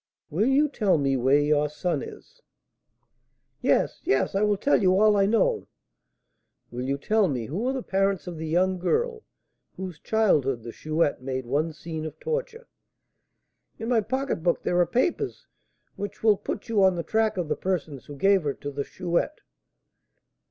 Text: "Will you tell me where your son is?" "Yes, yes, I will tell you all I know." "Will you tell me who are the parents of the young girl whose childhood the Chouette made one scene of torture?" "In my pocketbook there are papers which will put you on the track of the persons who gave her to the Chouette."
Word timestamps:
"Will 0.31 0.47
you 0.47 0.67
tell 0.67 0.97
me 0.97 1.15
where 1.15 1.37
your 1.37 1.69
son 1.69 2.01
is?" 2.01 2.41
"Yes, 3.61 4.01
yes, 4.03 4.33
I 4.33 4.41
will 4.41 4.57
tell 4.57 4.81
you 4.81 4.99
all 4.99 5.15
I 5.15 5.27
know." 5.27 5.67
"Will 6.71 6.81
you 6.85 6.97
tell 6.97 7.27
me 7.27 7.45
who 7.45 7.67
are 7.67 7.73
the 7.73 7.83
parents 7.83 8.25
of 8.25 8.37
the 8.39 8.47
young 8.47 8.79
girl 8.79 9.21
whose 9.77 9.99
childhood 9.99 10.63
the 10.63 10.71
Chouette 10.71 11.21
made 11.21 11.45
one 11.45 11.71
scene 11.71 12.07
of 12.07 12.19
torture?" 12.19 12.67
"In 13.77 13.89
my 13.89 14.01
pocketbook 14.01 14.63
there 14.63 14.79
are 14.79 14.87
papers 14.87 15.45
which 15.97 16.23
will 16.23 16.35
put 16.35 16.67
you 16.67 16.83
on 16.83 16.95
the 16.95 17.03
track 17.03 17.37
of 17.37 17.47
the 17.47 17.55
persons 17.55 18.05
who 18.07 18.15
gave 18.15 18.41
her 18.41 18.55
to 18.55 18.71
the 18.71 18.83
Chouette." 18.83 19.41